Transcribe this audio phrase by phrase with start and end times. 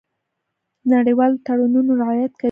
[0.87, 2.39] د نړیوالو تړونونو رعایت کوي.